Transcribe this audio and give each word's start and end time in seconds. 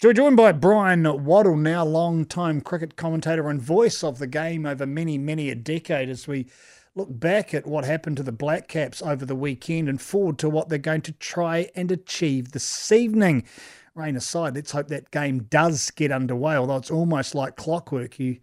So 0.00 0.06
we're 0.06 0.12
joined 0.12 0.36
by 0.36 0.52
Bryan 0.52 1.24
Waddle, 1.24 1.56
now 1.56 1.84
long-time 1.84 2.60
cricket 2.60 2.94
commentator 2.94 3.48
and 3.48 3.60
voice 3.60 4.04
of 4.04 4.20
the 4.20 4.28
game 4.28 4.64
over 4.64 4.86
many, 4.86 5.18
many 5.18 5.50
a 5.50 5.56
decade 5.56 6.08
as 6.08 6.28
we 6.28 6.46
look 6.94 7.08
back 7.10 7.52
at 7.52 7.66
what 7.66 7.84
happened 7.84 8.16
to 8.18 8.22
the 8.22 8.30
Black 8.30 8.68
Caps 8.68 9.02
over 9.02 9.26
the 9.26 9.34
weekend 9.34 9.88
and 9.88 10.00
forward 10.00 10.38
to 10.38 10.48
what 10.48 10.68
they're 10.68 10.78
going 10.78 11.00
to 11.00 11.10
try 11.10 11.68
and 11.74 11.90
achieve 11.90 12.52
this 12.52 12.92
evening. 12.92 13.42
Rain 13.96 14.14
aside, 14.14 14.54
let's 14.54 14.70
hope 14.70 14.86
that 14.86 15.10
game 15.10 15.40
does 15.50 15.90
get 15.90 16.12
underway, 16.12 16.54
although 16.54 16.76
it's 16.76 16.92
almost 16.92 17.34
like 17.34 17.56
clockwork. 17.56 18.20
You 18.20 18.38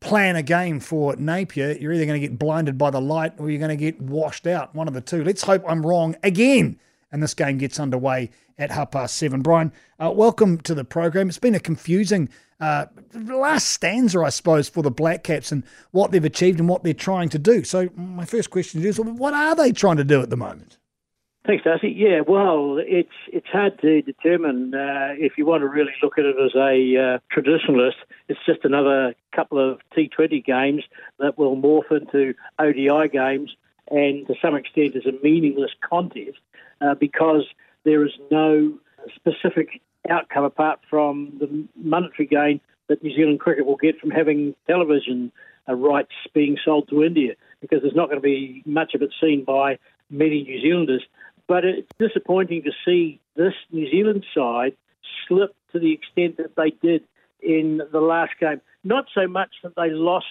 plan 0.00 0.36
a 0.36 0.42
game 0.42 0.80
for 0.80 1.14
Napier, 1.16 1.72
you're 1.72 1.92
either 1.92 2.06
going 2.06 2.18
to 2.18 2.26
get 2.26 2.38
blinded 2.38 2.78
by 2.78 2.88
the 2.88 2.98
light 2.98 3.34
or 3.36 3.50
you're 3.50 3.58
going 3.58 3.68
to 3.68 3.76
get 3.76 4.00
washed 4.00 4.46
out, 4.46 4.74
one 4.74 4.88
of 4.88 4.94
the 4.94 5.02
two. 5.02 5.22
Let's 5.22 5.42
hope 5.42 5.64
I'm 5.68 5.84
wrong 5.84 6.16
again 6.22 6.80
and 7.12 7.22
this 7.22 7.34
game 7.34 7.58
gets 7.58 7.78
underway 7.78 8.30
at 8.58 8.70
half 8.70 8.90
past 8.90 9.16
seven. 9.16 9.42
Bryan, 9.42 9.72
uh, 10.00 10.10
welcome 10.10 10.58
to 10.62 10.74
the 10.74 10.84
program. 10.84 11.28
It's 11.28 11.38
been 11.38 11.54
a 11.54 11.60
confusing 11.60 12.28
uh, 12.58 12.86
last 13.12 13.70
stanza, 13.70 14.20
I 14.20 14.30
suppose, 14.30 14.68
for 14.68 14.82
the 14.82 14.90
Black 14.90 15.24
Caps 15.24 15.52
and 15.52 15.64
what 15.90 16.12
they've 16.12 16.24
achieved 16.24 16.60
and 16.60 16.68
what 16.68 16.84
they're 16.84 16.94
trying 16.94 17.28
to 17.30 17.38
do. 17.38 17.64
So, 17.64 17.90
my 17.96 18.24
first 18.24 18.50
question 18.50 18.84
is, 18.84 18.98
what 18.98 19.34
are 19.34 19.54
they 19.54 19.72
trying 19.72 19.96
to 19.96 20.04
do 20.04 20.22
at 20.22 20.30
the 20.30 20.36
moment? 20.36 20.78
Thanks, 21.44 21.64
Darcy. 21.64 21.88
Yeah, 21.88 22.20
well, 22.20 22.78
it's 22.78 23.10
it's 23.32 23.48
hard 23.48 23.80
to 23.80 24.00
determine 24.02 24.74
uh, 24.74 25.14
if 25.18 25.36
you 25.36 25.44
want 25.44 25.62
to 25.62 25.68
really 25.68 25.92
look 26.00 26.16
at 26.16 26.24
it 26.24 26.36
as 26.38 26.54
a 26.54 27.16
uh, 27.16 27.18
traditionalist. 27.36 27.96
It's 28.28 28.38
just 28.46 28.60
another 28.64 29.16
couple 29.34 29.58
of 29.58 29.80
T20 29.96 30.44
games 30.44 30.84
that 31.18 31.36
will 31.36 31.56
morph 31.56 31.90
into 31.90 32.34
ODI 32.60 33.08
games, 33.08 33.56
and 33.90 34.24
to 34.28 34.34
some 34.40 34.54
extent 34.54 34.94
is 34.94 35.04
a 35.04 35.20
meaningless 35.20 35.72
contest 35.80 36.38
uh, 36.82 36.94
because 36.94 37.44
there 37.84 38.04
is 38.04 38.12
no 38.30 38.74
specific 39.14 39.80
outcome 40.08 40.44
apart 40.44 40.80
from 40.90 41.32
the 41.38 41.66
monetary 41.76 42.26
gain 42.26 42.60
that 42.88 43.02
New 43.02 43.14
Zealand 43.14 43.40
cricket 43.40 43.66
will 43.66 43.76
get 43.76 43.98
from 43.98 44.10
having 44.10 44.54
television 44.66 45.32
uh, 45.68 45.74
rights 45.74 46.12
being 46.34 46.56
sold 46.64 46.88
to 46.88 47.04
India, 47.04 47.34
because 47.60 47.82
there's 47.82 47.94
not 47.94 48.06
going 48.06 48.20
to 48.20 48.22
be 48.22 48.62
much 48.66 48.94
of 48.94 49.02
it 49.02 49.10
seen 49.20 49.44
by 49.44 49.78
many 50.10 50.42
New 50.42 50.60
Zealanders. 50.60 51.02
But 51.46 51.64
it's 51.64 51.88
disappointing 51.98 52.62
to 52.64 52.72
see 52.84 53.20
this 53.36 53.54
New 53.70 53.90
Zealand 53.90 54.24
side 54.34 54.76
slip 55.26 55.54
to 55.72 55.78
the 55.78 55.92
extent 55.92 56.36
that 56.36 56.56
they 56.56 56.70
did 56.70 57.02
in 57.40 57.80
the 57.92 58.00
last 58.00 58.32
game. 58.40 58.60
Not 58.84 59.06
so 59.14 59.26
much 59.26 59.50
that 59.62 59.74
they 59.76 59.90
lost 59.90 60.26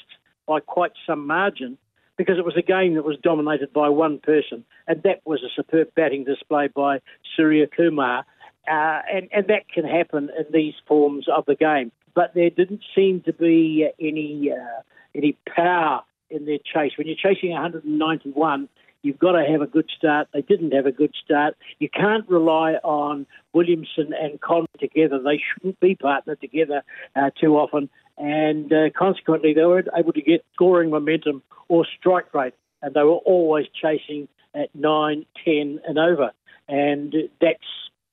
by 0.48 0.60
quite 0.60 0.92
some 1.06 1.28
margin, 1.28 1.78
because 2.22 2.38
it 2.38 2.46
was 2.46 2.58
a 2.58 2.62
game 2.62 2.94
that 2.96 3.04
was 3.04 3.18
dominated 3.22 3.74
by 3.74 3.90
one 3.90 4.20
person, 4.20 4.64
and 4.88 5.02
that 5.04 5.22
was 5.26 5.42
a 5.44 5.50
superb 5.56 5.90
batting 5.96 6.24
display 6.24 6.68
by 6.68 7.00
Suryakumar. 7.38 8.24
Uh, 8.68 9.02
and, 9.12 9.28
and 9.32 9.48
that 9.48 9.68
can 9.74 9.84
happen 9.84 10.30
in 10.38 10.46
these 10.54 10.76
forms 10.88 11.26
of 11.28 11.46
the 11.48 11.56
game. 11.56 11.92
But 12.14 12.36
there 12.36 12.52
didn't 12.52 12.82
seem 12.96 13.22
to 13.22 13.34
be 13.34 13.90
any 14.00 14.52
uh, 14.52 14.82
any 15.16 15.36
power 15.48 16.04
in 16.30 16.46
their 16.46 16.60
chase. 16.60 16.92
When 16.98 17.08
you're 17.08 17.16
chasing 17.16 17.52
191, 17.52 18.70
you've 19.04 19.20
got 19.20 19.34
to 19.34 19.46
have 19.46 19.62
a 19.62 19.68
good 19.68 19.90
start. 19.96 20.28
They 20.34 20.42
didn't 20.42 20.74
have 20.74 20.86
a 20.86 20.92
good 20.92 21.14
start. 21.24 21.56
You 21.80 21.90
can't 21.90 22.28
rely 22.30 22.74
on 22.84 23.26
Williamson 23.54 24.14
and 24.20 24.40
Conn 24.42 24.66
together. 24.80 25.20
They 25.20 25.42
shouldn't 25.42 25.80
be 25.80 25.96
partnered 25.96 26.42
together 26.42 26.84
uh, 27.16 27.32
too 27.40 27.58
often 27.58 27.90
and 28.22 28.72
uh, 28.72 28.90
consequently 28.96 29.54
they 29.54 29.66
weren't 29.66 29.88
able 29.98 30.14
to 30.14 30.22
get 30.22 30.46
scoring 30.54 30.92
momentum 30.92 31.42
or 31.68 31.86
strike 32.00 32.34
rate, 32.34 32.54
and 32.82 32.94
they 32.94 33.02
were 33.02 33.22
always 33.26 33.66
chasing 33.74 34.28
at 34.54 34.74
nine, 34.76 35.26
ten, 35.44 35.80
and 35.88 35.98
over, 35.98 36.32
and 36.68 37.16
that's 37.40 37.64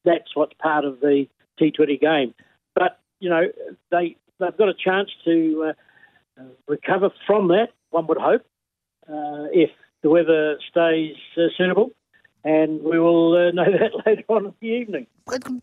that's 0.05 0.35
what's 0.35 0.55
part 0.55 0.85
of 0.85 1.01
the 1.01 1.27
T20 1.61 2.01
game. 2.01 2.35
But 2.75 2.99
you 3.21 3.29
know 3.29 3.49
they 3.91 4.17
they've 4.41 4.57
got 4.57 4.69
a 4.69 4.75
chance 4.75 5.11
to 5.25 5.73
uh, 6.41 6.43
recover 6.67 7.11
from 7.27 7.49
that. 7.49 7.69
One 7.91 8.07
would 8.07 8.19
hope 8.19 8.43
uh, 9.09 9.53
if 9.53 9.71
the 10.03 10.11
weather 10.11 10.59
stays 10.71 11.17
uh, 11.37 11.49
suitable 11.57 11.91
and 12.45 12.83
we 12.83 12.99
will 12.99 13.37
uh, 13.37 13.51
know 13.53 13.65
that 13.65 14.07
later 14.07 14.25
on 14.29 14.47
in 14.47 14.55
the 14.61 14.67
evening. 14.69 15.07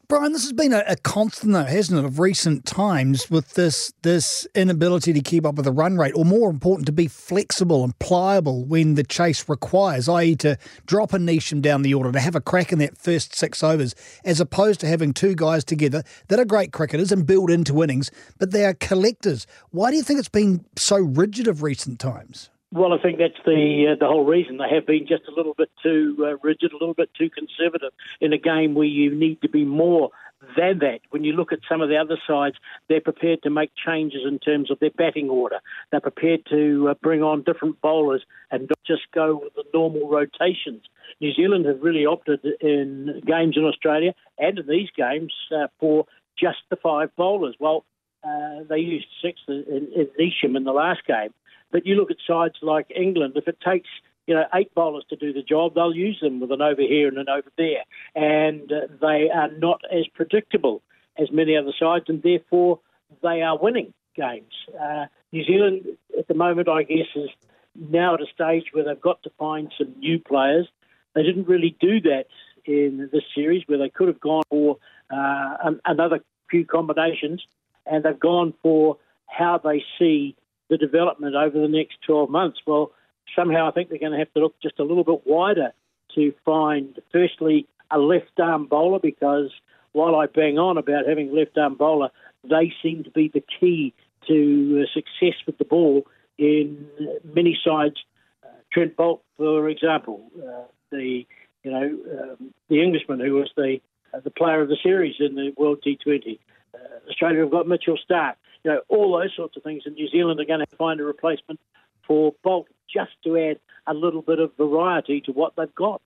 Bryan, 0.07 0.33
this 0.33 0.43
has 0.43 0.53
been 0.53 0.73
a, 0.73 0.83
a, 0.87 0.95
constant, 0.97 1.53
though, 1.53 1.63
hasn't 1.63 1.97
it, 1.97 2.05
of 2.05 2.19
recent 2.19 2.65
times 2.65 3.31
with 3.31 3.55
this 3.55 3.91
this 4.03 4.45
inability 4.53 5.11
to 5.13 5.21
keep 5.21 5.45
up 5.45 5.55
with 5.55 5.65
the 5.65 5.71
run 5.71 5.97
rate, 5.97 6.13
or 6.15 6.23
more 6.23 6.51
important, 6.51 6.85
to 6.85 6.91
be 6.91 7.07
flexible 7.07 7.83
and 7.83 7.97
pliable 7.97 8.63
when 8.65 8.93
the 8.93 9.03
chase 9.03 9.49
requires, 9.49 10.07
i.e., 10.07 10.35
to 10.35 10.57
drop 10.85 11.13
a 11.13 11.17
Neesham 11.17 11.61
down 11.61 11.81
the 11.81 11.95
order, 11.95 12.11
to 12.11 12.19
have 12.19 12.35
a 12.35 12.41
crack 12.41 12.71
in 12.71 12.77
that 12.79 12.97
first 12.97 13.33
six 13.33 13.63
overs, 13.63 13.95
as 14.23 14.39
opposed 14.39 14.79
to 14.81 14.87
having 14.87 15.13
two 15.13 15.33
guys 15.33 15.63
together 15.63 16.03
that 16.27 16.39
are 16.39 16.45
great 16.45 16.71
cricketers 16.71 17.11
and 17.11 17.25
build 17.25 17.49
into 17.49 17.81
innings, 17.81 18.11
but 18.37 18.51
they 18.51 18.65
are 18.65 18.75
collectors. 18.75 19.47
Why 19.71 19.89
do 19.89 19.97
you 19.97 20.03
think 20.03 20.19
it's 20.19 20.29
been 20.29 20.63
so 20.77 20.97
rigid 20.97 21.47
of 21.47 21.63
recent 21.63 21.99
times? 21.99 22.51
Well, 22.75 22.91
I 22.91 22.97
think 23.01 23.19
that's 23.19 23.41
the 23.45 23.93
uh, 23.93 23.95
the 23.97 24.05
whole 24.05 24.25
reason 24.25 24.57
they 24.57 24.67
have 24.75 24.85
been 24.85 25.07
just 25.07 25.23
a 25.29 25.33
little 25.33 25.53
bit 25.53 25.71
too 25.81 26.17
uh, 26.19 26.35
rigid, 26.43 26.73
a 26.73 26.75
little 26.75 26.93
bit 26.93 27.09
too 27.17 27.29
conservative 27.29 27.93
in 28.19 28.33
a 28.33 28.37
game 28.37 28.75
where 28.75 28.85
you 28.85 29.15
need 29.15 29.41
to 29.43 29.47
be 29.47 29.63
more 29.63 30.09
than 30.57 30.79
that. 30.79 30.99
When 31.09 31.23
you 31.23 31.31
look 31.31 31.53
at 31.53 31.59
some 31.69 31.79
of 31.79 31.87
the 31.87 31.95
other 31.95 32.17
sides, 32.27 32.57
they're 32.89 32.99
prepared 32.99 33.43
to 33.43 33.49
make 33.49 33.71
changes 33.77 34.23
in 34.27 34.39
terms 34.39 34.69
of 34.69 34.79
their 34.79 34.89
batting 34.89 35.29
order. 35.29 35.61
They're 35.89 36.01
prepared 36.01 36.41
to 36.49 36.89
uh, 36.89 36.95
bring 37.01 37.23
on 37.23 37.43
different 37.43 37.79
bowlers 37.79 38.25
and 38.51 38.63
not 38.63 38.79
just 38.85 39.03
go 39.13 39.39
with 39.41 39.53
the 39.53 39.63
normal 39.73 40.09
rotations. 40.09 40.83
New 41.21 41.31
Zealand 41.33 41.65
have 41.67 41.81
really 41.81 42.05
opted 42.05 42.41
in 42.59 43.21
games 43.25 43.55
in 43.55 43.63
Australia 43.63 44.13
and 44.37 44.59
in 44.59 44.67
these 44.67 44.89
games 44.97 45.33
uh, 45.55 45.67
for 45.79 46.07
just 46.37 46.57
the 46.69 46.75
five 46.75 47.15
bowlers. 47.15 47.55
Well, 47.57 47.85
uh, 48.21 48.63
they 48.67 48.79
used 48.79 49.07
six 49.21 49.39
in, 49.47 49.63
in 49.95 50.09
Neesham 50.19 50.57
in 50.57 50.65
the 50.65 50.73
last 50.73 51.05
game 51.07 51.33
but 51.71 51.85
you 51.85 51.95
look 51.95 52.11
at 52.11 52.17
sides 52.25 52.55
like 52.61 52.91
England, 52.95 53.33
if 53.35 53.47
it 53.47 53.59
takes 53.59 53.89
you 54.27 54.33
know 54.33 54.45
eight 54.53 54.73
bowlers 54.73 55.05
to 55.09 55.15
do 55.15 55.33
the 55.33 55.43
job, 55.43 55.75
they'll 55.75 55.95
use 55.95 56.19
them 56.21 56.39
with 56.39 56.51
an 56.51 56.61
over 56.61 56.81
here 56.81 57.07
and 57.07 57.17
an 57.17 57.29
over 57.29 57.51
there, 57.57 57.83
and 58.15 58.71
uh, 58.71 58.87
they 59.01 59.29
are 59.29 59.51
not 59.51 59.81
as 59.91 60.07
predictable 60.13 60.81
as 61.17 61.31
many 61.31 61.55
other 61.55 61.73
sides, 61.79 62.05
and 62.07 62.21
therefore 62.23 62.79
they 63.21 63.41
are 63.41 63.57
winning 63.57 63.93
games. 64.15 64.53
Uh, 64.79 65.05
New 65.31 65.43
Zealand 65.45 65.85
at 66.17 66.27
the 66.27 66.33
moment, 66.33 66.69
I 66.69 66.83
guess, 66.83 67.07
is 67.15 67.29
now 67.75 68.15
at 68.15 68.21
a 68.21 68.25
stage 68.33 68.65
where 68.71 68.83
they've 68.83 68.99
got 68.99 69.21
to 69.23 69.29
find 69.37 69.71
some 69.77 69.93
new 69.99 70.19
players. 70.19 70.67
They 71.13 71.23
didn't 71.23 71.47
really 71.47 71.75
do 71.79 72.01
that 72.01 72.25
in 72.65 73.09
this 73.11 73.23
series, 73.33 73.63
where 73.67 73.77
they 73.77 73.89
could 73.89 74.07
have 74.07 74.19
gone 74.19 74.43
for 74.49 74.77
uh, 75.11 75.71
another 75.85 76.19
few 76.49 76.65
combinations, 76.65 77.45
and 77.85 78.03
they've 78.03 78.19
gone 78.19 78.53
for 78.61 78.97
how 79.27 79.59
they 79.63 79.83
see 79.99 80.35
the 80.69 80.77
development 80.77 81.35
over 81.35 81.59
the 81.59 81.67
next 81.67 81.97
12 82.05 82.29
months? 82.29 82.59
Well, 82.65 82.91
somehow 83.35 83.67
I 83.67 83.71
think 83.71 83.89
they're 83.89 83.99
going 83.99 84.11
to 84.11 84.19
have 84.19 84.33
to 84.33 84.39
look 84.39 84.55
just 84.61 84.79
a 84.79 84.83
little 84.83 85.03
bit 85.03 85.21
wider 85.25 85.73
to 86.15 86.33
find, 86.43 86.99
firstly, 87.11 87.67
a 87.91 87.99
left 87.99 88.39
arm 88.39 88.67
bowler 88.67 88.99
because 88.99 89.51
while 89.91 90.15
I 90.15 90.25
bang 90.27 90.57
on 90.57 90.77
about 90.77 91.07
having 91.07 91.33
left 91.33 91.57
arm 91.57 91.75
bowler, 91.75 92.09
they 92.43 92.73
seem 92.83 93.03
to 93.03 93.11
be 93.11 93.31
the 93.33 93.43
key 93.59 93.93
to 94.27 94.83
uh, 94.83 94.93
success 94.93 95.39
with 95.45 95.57
the 95.57 95.65
ball 95.65 96.05
in 96.37 96.87
many 97.23 97.57
sides. 97.63 97.95
Uh, 98.43 98.47
Trent 98.71 98.95
Boult, 98.97 99.21
for 99.37 99.69
example, 99.69 100.23
uh, 100.37 100.63
the 100.91 101.25
you 101.63 101.71
know 101.71 101.97
um, 102.21 102.53
the 102.69 102.81
Englishman 102.81 103.19
who 103.19 103.33
was 103.33 103.51
the 103.55 103.77
uh, 104.13 104.19
the 104.19 104.31
player 104.31 104.61
of 104.61 104.69
the 104.69 104.77
series 104.81 105.15
in 105.19 105.35
the 105.35 105.53
World 105.57 105.83
T20. 105.85 106.39
Uh, 106.73 106.77
Australia 107.09 107.41
have 107.41 107.51
got 107.51 107.67
Mitchell 107.67 107.97
Starc 108.09 108.35
you 108.65 108.71
know, 108.71 108.81
all 108.89 109.17
those 109.17 109.31
sorts 109.35 109.55
of 109.55 109.63
things. 109.63 109.83
And 109.85 109.95
New 109.95 110.09
Zealand 110.09 110.39
are 110.39 110.45
going 110.45 110.59
to 110.59 110.75
find 110.75 110.99
a 110.99 111.03
replacement 111.03 111.59
for 112.07 112.33
Boult 112.43 112.65
just 112.91 113.11
to 113.23 113.37
add 113.37 113.59
a 113.87 113.93
little 113.93 114.23
bit 114.23 114.39
of 114.39 114.51
variety 114.57 115.21
to 115.21 115.31
what 115.31 115.53
they've 115.55 115.73
got. 115.75 116.01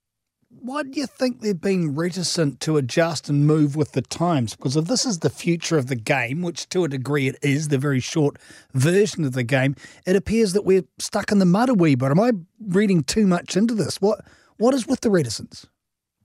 Why 0.61 0.83
do 0.83 0.99
you 0.99 1.05
think 1.05 1.39
they've 1.39 1.59
been 1.59 1.95
reticent 1.95 2.59
to 2.61 2.75
adjust 2.75 3.29
and 3.29 3.45
move 3.45 3.75
with 3.75 3.93
the 3.93 4.01
times? 4.01 4.55
Because 4.55 4.75
if 4.75 4.85
this 4.85 5.05
is 5.05 5.19
the 5.19 5.29
future 5.29 5.77
of 5.77 5.87
the 5.87 5.95
game, 5.95 6.41
which 6.41 6.67
to 6.69 6.83
a 6.83 6.89
degree 6.89 7.27
it 7.27 7.37
is, 7.41 7.67
the 7.67 7.77
very 7.77 7.99
short 7.99 8.37
version 8.73 9.23
of 9.23 9.33
the 9.33 9.43
game, 9.43 9.75
it 10.05 10.15
appears 10.15 10.53
that 10.53 10.65
we're 10.65 10.83
stuck 10.97 11.31
in 11.31 11.39
the 11.39 11.45
mud 11.45 11.69
a 11.69 11.75
wee 11.75 11.95
bit. 11.95 12.11
Am 12.11 12.19
I 12.19 12.31
reading 12.59 13.03
too 13.03 13.27
much 13.27 13.55
into 13.55 13.75
this? 13.75 14.01
What 14.01 14.25
What 14.57 14.73
is 14.73 14.87
with 14.87 15.01
the 15.01 15.11
reticence? 15.11 15.67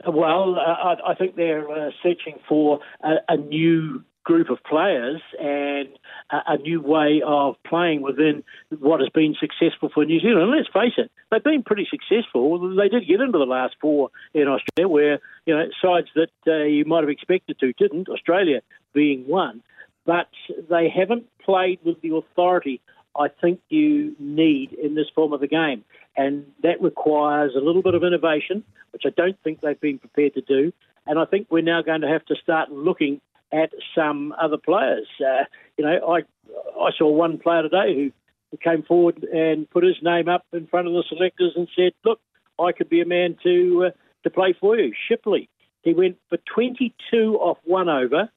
Well, 0.06 0.56
uh, 0.56 0.60
I, 0.60 1.12
I, 1.12 1.14
think 1.14 1.36
they're 1.36 1.70
uh, 1.70 1.90
searching 2.02 2.38
for 2.48 2.80
a, 3.02 3.14
a 3.28 3.36
new 3.36 4.04
group 4.24 4.50
of 4.50 4.58
players 4.64 5.20
and 5.38 5.88
a, 6.30 6.54
a, 6.54 6.58
new 6.58 6.80
way 6.80 7.22
of 7.24 7.56
playing 7.64 8.02
within 8.02 8.42
what 8.80 9.00
has 9.00 9.08
been 9.10 9.34
successful 9.38 9.90
for 9.92 10.04
New 10.04 10.18
Zealand. 10.18 10.42
And 10.42 10.50
let's 10.50 10.68
face 10.72 10.94
it, 10.96 11.10
they've 11.30 11.44
been 11.44 11.62
pretty 11.62 11.86
successful. 11.88 12.74
They 12.74 12.88
did 12.88 13.06
get 13.06 13.20
into 13.20 13.38
the 13.38 13.44
last 13.44 13.76
four 13.80 14.10
in 14.32 14.48
Australia, 14.48 14.88
where 14.88 15.18
you 15.46 15.54
know 15.54 15.66
sides 15.80 16.08
that 16.14 16.30
uh, 16.46 16.64
you 16.64 16.84
might 16.84 17.02
have 17.02 17.10
expected 17.10 17.58
to 17.60 17.72
didn't. 17.74 18.08
Australia 18.08 18.62
being 18.92 19.26
one, 19.26 19.62
but 20.06 20.28
they 20.70 20.88
haven't 20.88 21.26
played 21.44 21.78
with 21.84 22.00
the 22.00 22.14
authority 22.16 22.80
I 23.16 23.28
think 23.28 23.60
you 23.68 24.16
need 24.18 24.72
in 24.72 24.94
this 24.94 25.06
form 25.14 25.32
of 25.32 25.40
the 25.40 25.46
game. 25.46 25.84
And 26.16 26.46
that 26.62 26.80
requires 26.80 27.52
a 27.54 27.60
little 27.60 27.82
bit 27.82 27.94
of 27.94 28.02
innovation, 28.02 28.64
which 28.92 29.02
I 29.06 29.10
don't 29.10 29.36
think 29.42 29.60
they've 29.60 29.80
been 29.80 29.98
prepared 29.98 30.34
to 30.34 30.40
do. 30.40 30.72
And 31.06 31.18
I 31.18 31.24
think 31.24 31.48
we're 31.50 31.62
now 31.62 31.82
going 31.82 32.00
to 32.00 32.08
have 32.08 32.24
to 32.26 32.34
start 32.36 32.72
looking 32.72 33.20
at 33.54 33.70
some 33.94 34.34
other 34.40 34.56
players. 34.56 35.06
Uh, 35.20 35.44
you 35.78 35.84
know, 35.84 35.98
I 36.06 36.20
I 36.80 36.90
saw 36.98 37.08
one 37.08 37.38
player 37.38 37.62
today 37.62 38.12
who 38.50 38.56
came 38.58 38.82
forward 38.82 39.24
and 39.24 39.70
put 39.70 39.84
his 39.84 39.96
name 40.02 40.28
up 40.28 40.44
in 40.52 40.66
front 40.66 40.88
of 40.88 40.92
the 40.92 41.04
selectors 41.08 41.52
and 41.56 41.68
said, 41.76 41.92
"Look, 42.04 42.20
I 42.58 42.72
could 42.72 42.88
be 42.88 43.00
a 43.00 43.06
man 43.06 43.36
to 43.44 43.86
uh, 43.86 43.90
to 44.24 44.30
play 44.30 44.54
for 44.58 44.76
you." 44.76 44.92
Shipley. 45.08 45.48
He 45.82 45.92
went 45.92 46.16
for 46.30 46.38
22 46.54 47.36
off 47.36 47.58
one 47.64 47.90
over, 47.90 48.30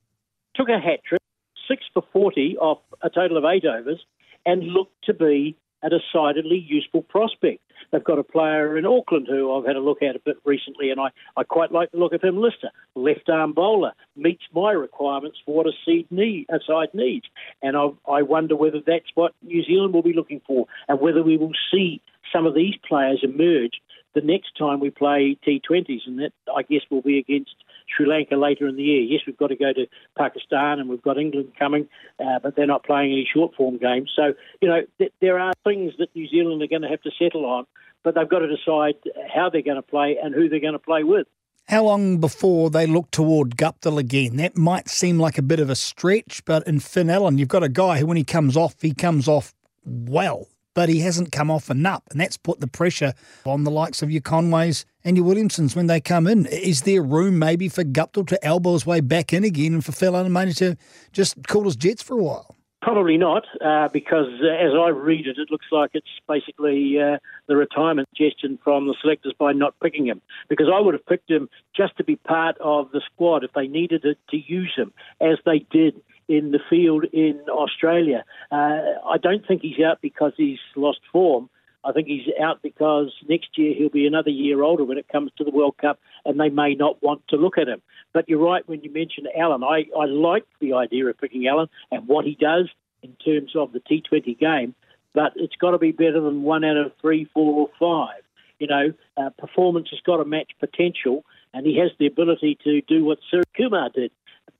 took 0.53 0.67
a 0.67 0.79
hat 0.79 0.99
trick, 1.07 1.21
six 1.65 1.85
for 1.93 2.03
40 2.11 2.57
off 2.57 2.79
a 3.01 3.09
total 3.09 3.37
of 3.37 3.45
eight 3.45 3.63
overs, 3.63 4.05
and 4.45 4.63
looked 4.63 5.05
to 5.05 5.13
be 5.13 5.55
a 5.81 5.89
decidedly 5.89 6.57
useful 6.57 7.03
prospect. 7.03 7.61
They've 7.91 8.03
got 8.03 8.19
a 8.19 8.24
player 8.24 8.77
in 8.77 8.85
Auckland 8.85 9.27
who 9.29 9.53
I've 9.53 9.65
had 9.65 9.75
a 9.75 9.81
look 9.81 10.01
at 10.01 10.15
a 10.15 10.19
bit 10.19 10.38
recently, 10.45 10.91
and 10.91 11.00
I, 11.00 11.09
I 11.35 11.44
quite 11.44 11.71
like 11.71 11.91
the 11.91 11.97
look 11.97 12.13
of 12.13 12.24
him. 12.24 12.38
Lister, 12.41 12.69
left 12.95 13.29
arm 13.29 13.53
bowler, 13.53 13.94
meets 14.15 14.44
my 14.53 14.71
requirements 14.71 15.38
for 15.45 15.56
what 15.56 15.68
a 15.68 15.71
seed 15.85 16.07
need, 16.12 16.47
a 16.50 16.59
side 16.65 16.89
needs, 16.94 17.25
and 17.62 17.77
I, 17.77 17.89
I 18.09 18.21
wonder 18.21 18.56
whether 18.56 18.79
that's 18.85 19.09
what 19.15 19.33
New 19.41 19.63
Zealand 19.63 19.94
will 19.94 20.03
be 20.03 20.13
looking 20.13 20.41
for, 20.45 20.65
and 20.88 21.00
whether 21.00 21.24
we 21.24 21.38
will 21.38 21.53
see 21.71 22.01
some 22.33 22.45
of 22.45 22.56
these 22.56 22.75
players 22.88 23.21
emerge 23.24 23.81
the 24.13 24.21
next 24.21 24.57
time 24.57 24.79
we 24.79 24.89
play 24.89 25.38
T20s, 25.47 26.07
and 26.07 26.19
that 26.19 26.33
I 26.53 26.63
guess 26.63 26.81
will 26.89 27.01
be 27.01 27.19
against 27.19 27.56
Sri 27.95 28.06
Lanka 28.06 28.36
later 28.36 28.68
in 28.68 28.75
the 28.75 28.84
year. 28.84 29.01
Yes, 29.01 29.22
we've 29.25 29.38
got 29.38 29.48
to 29.48 29.56
go 29.56 29.74
to 29.74 29.88
Pakistan 30.18 30.80
and 30.80 30.89
we've 30.89 31.01
got 31.01 31.18
England 31.18 31.54
coming, 31.57 31.88
uh, 32.19 32.39
but 32.42 32.56
they're 32.56 32.68
not 32.68 32.84
playing 32.84 33.12
any 33.12 33.28
short 33.31 33.56
form 33.56 33.78
games. 33.78 34.12
So, 34.16 34.34
you 34.62 34.68
know, 34.68 34.81
th- 34.98 35.13
there 35.22 35.39
are 35.39 35.54
things 35.63 35.94
that 36.00 36.16
New 36.16 36.28
Zealand 36.28 36.62
are 36.62 36.68
going 36.68 36.81
to 36.81 36.89
have 36.89 37.01
to 37.01 37.12
settle 37.18 37.45
on, 37.45 37.66
but 38.04 38.16
they've 38.16 38.30
got 38.30 38.39
to 38.39 38.48
decide 38.48 38.95
how 39.34 39.50
they're 39.50 39.62
going 39.62 39.75
to 39.75 39.81
play 39.81 40.18
and 40.22 40.34
who 40.34 40.50
they're 40.50 40.60
going 40.60 40.74
to 40.74 40.80
play 40.80 41.04
with. 41.04 41.28
How 41.68 41.84
long 41.84 42.19
before 42.19 42.69
they 42.69 42.88
look 42.88 43.12
toward 43.12 43.57
Guptill 43.57 44.00
again? 44.00 44.38
That 44.38 44.56
might 44.56 44.88
seem 44.88 45.19
like 45.19 45.38
a 45.38 45.42
bit 45.42 45.60
of 45.60 45.69
a 45.69 45.75
stretch, 45.75 46.45
but 46.45 46.66
in 46.66 46.80
Finn 46.80 47.10
Allen, 47.10 47.38
you've 47.38 47.50
got 47.50 47.63
a 47.63 47.69
guy 47.69 48.00
who, 48.00 48.06
when 48.06 48.16
he 48.16 48.24
comes 48.24 48.56
off, 48.56 48.81
he 48.81 48.94
comes 48.94 49.28
off 49.28 49.54
well 49.84 50.48
but 50.77 50.89
he 50.89 51.00
hasn't 51.00 51.31
come 51.31 51.50
off 51.50 51.71
enough. 51.71 52.03
And 52.12 52.21
that's 52.21 52.38
put 52.38 52.59
the 52.59 52.68
pressure 52.68 53.15
on 53.47 53.63
the 53.63 53.71
likes 53.71 54.03
of 54.03 54.12
your 54.12 54.21
Conways 54.21 54.85
and 55.03 55.18
your 55.18 55.25
Williamsons 55.25 55.75
when 55.75 55.88
they 55.88 56.00
come 56.00 56.27
in. 56.27 56.45
Is 56.45 56.83
there 56.83 57.01
room 57.01 57.39
maybe 57.39 57.68
for 57.68 57.83
Guptill 57.83 58.27
to 58.27 58.45
elbow 58.45 58.74
his 58.74 58.85
way 58.85 59.01
back 59.01 59.33
in 59.33 59.44
again 59.44 59.74
and 59.74 59.83
for 59.83 60.29
Money 60.29 60.53
to 60.53 60.77
just 61.12 61.35
cool 61.47 61.63
his 61.63 61.75
jets 61.75 62.03
for 62.03 62.13
a 62.13 62.21
while? 62.21 62.56
Probably 62.83 63.18
not, 63.18 63.44
uh, 63.59 63.88
because 63.91 64.27
uh, 64.39 64.50
as 64.50 64.74
I 64.79 64.89
read 64.89 65.25
it, 65.25 65.39
it 65.39 65.50
looks 65.50 65.65
like 65.71 65.89
it's 65.95 66.06
basically 66.27 67.01
uh, 67.01 67.18
the 67.47 67.56
retirement 67.56 68.07
suggestion 68.15 68.59
from 68.63 68.85
the 68.85 68.94
selectors 69.01 69.33
by 69.39 69.53
not 69.53 69.74
picking 69.81 70.06
him. 70.06 70.21
Because 70.47 70.68
I 70.71 70.79
would 70.79 70.94
have 70.94 71.07
picked 71.07 71.29
him 71.29 71.50
just 71.75 71.97
to 71.97 72.03
be 72.03 72.18
part 72.18 72.56
of 72.59 72.91
the 72.91 73.01
squad 73.12 73.44
if 73.44 73.51
they 73.53 73.68
needed 73.68 74.06
it 74.06 74.19
to 74.29 74.38
use 74.38 74.74
him, 74.77 74.94
as 75.19 75.39
they 75.44 75.65
did 75.71 75.95
in 76.27 76.51
the 76.51 76.59
field 76.69 77.06
in 77.13 77.39
Australia. 77.50 78.24
Uh, 78.51 78.79
I 79.06 79.18
don't 79.21 79.45
think 79.47 79.62
he's 79.62 79.79
out 79.79 80.00
because 80.01 80.33
he's 80.35 80.59
lost 80.75 81.00
form. 81.12 81.50
I 81.83 81.94
think 81.94 82.07
he's 82.07 82.27
out 82.41 82.62
because 82.62 83.13
next 83.29 83.57
year 83.57 83.74
he'll 83.74 83.89
be 83.89 84.07
another 84.07 84.29
year 84.29 84.62
older 84.62 84.83
when 84.83 84.97
it 84.97 85.07
comes 85.07 85.31
to 85.38 85.44
the 85.44 85.51
World 85.51 85.77
Cup, 85.77 86.00
and 86.25 86.39
they 86.39 86.50
may 86.50 86.75
not 86.75 87.01
want 87.01 87.21
to 87.29 87.38
look 87.38 87.57
at 87.57 87.69
him. 87.69 87.81
But 88.13 88.27
you're 88.27 88.44
right 88.44 88.68
when 88.68 88.81
you 88.81 88.91
mention 88.91 89.25
Allen. 89.38 89.63
I, 89.63 89.85
I 89.97 90.06
like 90.06 90.44
the 90.59 90.74
idea 90.74 91.06
of 91.06 91.18
picking 91.18 91.47
Allen 91.47 91.69
and 91.91 92.07
what 92.07 92.25
he 92.25 92.35
does 92.35 92.69
in 93.03 93.13
terms 93.24 93.56
of 93.56 93.71
the 93.71 93.79
T20 93.79 94.38
game, 94.38 94.75
but 95.13 95.33
it's 95.35 95.56
got 95.56 95.71
to 95.71 95.77
be 95.77 95.91
better 95.91 96.19
than 96.19 96.44
one 96.44 96.65
out 96.65 96.77
of 96.77 96.91
three, 97.00 97.29
four, 97.33 97.68
or 97.68 97.69
five. 97.79 98.21
You 98.59 98.68
know, 98.68 98.94
uh, 99.15 99.29
performance 99.38 99.89
has 99.91 100.00
got 100.06 100.18
to 100.18 100.25
match 100.25 100.51
potential, 100.59 101.24
and 101.53 101.65
he 101.65 101.77
has 101.77 101.91
the 102.00 102.07
ability 102.07 102.57
to 102.63 102.81
do 102.81 103.06
what 103.06 103.19
Sir 103.29 103.44
Kumar 103.56 103.89
did 103.89 104.12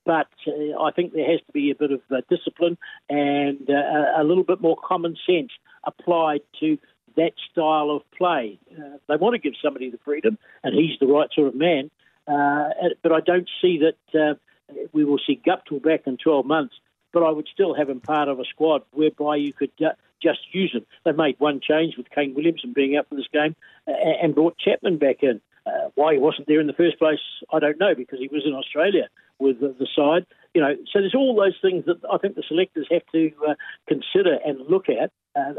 but 0.08 0.28
uh, 0.46 0.82
I 0.82 0.90
think 0.90 1.12
there 1.12 1.30
has 1.30 1.40
to 1.46 1.52
be 1.52 1.70
a 1.70 1.74
bit 1.74 1.92
of 1.92 2.00
uh, 2.10 2.22
discipline 2.30 2.78
and 3.10 3.68
uh, 3.68 4.18
a 4.18 4.24
little 4.24 4.42
bit 4.42 4.58
more 4.58 4.76
common 4.82 5.18
sense 5.26 5.50
applied 5.84 6.40
to 6.60 6.78
that 7.16 7.32
style 7.52 7.90
of 7.90 8.10
play. 8.16 8.58
Uh, 8.72 8.96
they 9.06 9.16
want 9.16 9.34
to 9.34 9.38
give 9.38 9.52
somebody 9.62 9.90
the 9.90 9.98
freedom, 10.06 10.38
and 10.64 10.74
he's 10.74 10.98
the 10.98 11.06
right 11.06 11.28
sort 11.34 11.48
of 11.48 11.54
man. 11.54 11.90
Uh, 12.26 12.70
but 13.02 13.12
I 13.12 13.20
don't 13.20 13.50
see 13.60 13.80
that 13.80 14.18
uh, 14.18 14.34
we 14.94 15.04
will 15.04 15.20
see 15.26 15.38
Guptill 15.46 15.82
back 15.82 16.06
in 16.06 16.16
12 16.16 16.46
months. 16.46 16.74
But 17.12 17.22
I 17.22 17.30
would 17.30 17.48
still 17.52 17.74
have 17.74 17.90
him 17.90 18.00
part 18.00 18.28
of 18.28 18.40
a 18.40 18.44
squad 18.46 18.82
whereby 18.92 19.36
you 19.36 19.52
could 19.52 19.72
just 20.22 20.40
use 20.52 20.72
him. 20.72 20.86
They 21.04 21.12
made 21.12 21.36
one 21.38 21.60
change 21.60 21.96
with 21.96 22.10
Kane 22.10 22.34
Williamson 22.34 22.72
being 22.72 22.96
out 22.96 23.08
for 23.08 23.14
this 23.14 23.28
game 23.32 23.54
and 23.86 24.34
brought 24.34 24.58
Chapman 24.58 24.98
back 24.98 25.22
in. 25.22 25.40
why 25.94 26.14
he 26.14 26.18
wasn't 26.18 26.48
there 26.48 26.60
in 26.60 26.66
the 26.66 26.72
first 26.72 26.98
place, 26.98 27.20
I 27.52 27.58
don't 27.58 27.78
know, 27.78 27.94
because 27.94 28.18
he 28.18 28.28
was 28.28 28.42
in 28.46 28.54
Australia 28.54 29.08
with 29.38 29.60
the, 29.60 29.74
the 29.78 29.86
side. 29.94 30.26
You 30.54 30.60
know, 30.60 30.74
so 30.92 31.00
there's 31.00 31.14
all 31.14 31.36
those 31.36 31.56
things 31.60 31.84
that 31.86 31.98
I 32.12 32.18
think 32.18 32.34
the 32.34 32.42
selectors 32.46 32.86
have 32.90 33.02
to 33.12 33.30
uh, 33.48 33.54
consider 33.86 34.38
and 34.44 34.58
look 34.68 34.86
at. 34.88 35.10
Uh, 35.36 35.54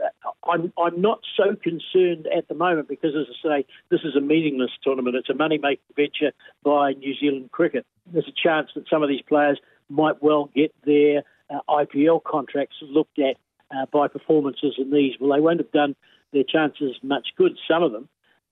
I'm 0.49 0.73
I'm 0.77 0.99
not 0.99 1.21
so 1.37 1.55
concerned 1.55 2.27
at 2.35 2.47
the 2.47 2.55
moment 2.55 2.87
because, 2.87 3.11
as 3.15 3.27
I 3.29 3.47
say, 3.47 3.65
this 3.89 4.01
is 4.03 4.15
a 4.15 4.21
meaningless 4.21 4.71
tournament. 4.83 5.15
It's 5.15 5.29
a 5.29 5.35
money-making 5.35 5.83
venture 5.95 6.31
by 6.63 6.93
New 6.93 7.15
Zealand 7.15 7.51
cricket. 7.51 7.85
There's 8.11 8.27
a 8.27 8.47
chance 8.47 8.69
that 8.75 8.89
some 8.89 9.03
of 9.03 9.09
these 9.09 9.21
players 9.21 9.59
might 9.89 10.21
well 10.21 10.49
get 10.53 10.73
their 10.85 11.23
uh, 11.49 11.59
IPL 11.69 12.23
contracts 12.23 12.77
looked 12.81 13.19
at 13.19 13.37
uh, 13.71 13.85
by 13.91 14.07
performances 14.07 14.75
in 14.77 14.91
these. 14.91 15.13
Well, 15.19 15.35
they 15.35 15.41
won't 15.41 15.59
have 15.59 15.71
done 15.71 15.95
their 16.33 16.43
chances 16.43 16.95
much 17.01 17.29
good, 17.37 17.57
some 17.67 17.83
of 17.83 17.91
them, 17.91 18.07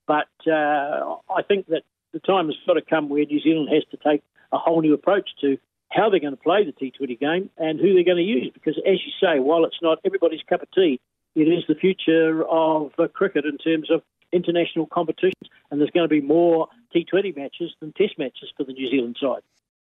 but 0.06 0.28
uh, 0.46 1.16
I 1.30 1.42
think 1.46 1.66
that 1.68 1.82
the 2.12 2.20
time 2.20 2.46
has 2.46 2.56
got 2.66 2.74
to 2.74 2.82
come 2.82 3.08
where 3.08 3.24
New 3.24 3.40
Zealand 3.40 3.68
has 3.72 3.84
to 3.90 3.96
take 3.96 4.22
a 4.52 4.58
whole 4.58 4.80
new 4.80 4.94
approach 4.94 5.28
to 5.42 5.58
how 5.90 6.10
they're 6.10 6.20
going 6.20 6.36
to 6.36 6.42
play 6.42 6.64
the 6.64 6.72
T20 6.72 7.18
game 7.18 7.50
and 7.56 7.78
who 7.78 7.94
they're 7.94 8.04
going 8.04 8.18
to 8.18 8.22
use. 8.22 8.50
Because, 8.52 8.78
as 8.86 8.98
you 9.04 9.12
say, 9.20 9.38
while 9.38 9.64
it's 9.64 9.80
not 9.82 9.98
everybody's 10.04 10.42
cup 10.48 10.62
of 10.62 10.70
tea, 10.70 11.00
it 11.34 11.42
is 11.42 11.64
the 11.68 11.74
future 11.74 12.44
of 12.44 12.92
uh, 12.98 13.08
cricket 13.08 13.44
in 13.44 13.58
terms 13.58 13.90
of 13.90 14.02
international 14.32 14.86
competitions. 14.86 15.48
And 15.70 15.80
there's 15.80 15.90
going 15.90 16.08
to 16.08 16.08
be 16.08 16.20
more 16.20 16.68
T20 16.94 17.36
matches 17.36 17.74
than 17.80 17.92
Test 17.92 18.18
matches 18.18 18.52
for 18.56 18.64
the 18.64 18.72
New 18.72 18.88
Zealand 18.90 19.16
side. 19.20 19.42